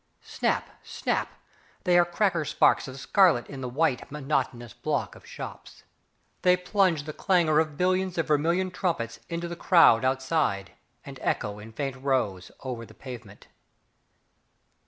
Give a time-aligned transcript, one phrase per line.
[0.23, 1.29] Snap, snap,
[1.83, 5.83] they are cracker sparks of scarlet in the white, monotonous block of shops.
[6.41, 10.71] They plunge the clangour of billions of vermilion trumpets into the crowd outside,
[11.05, 13.45] and echo in faint rose over the pavement.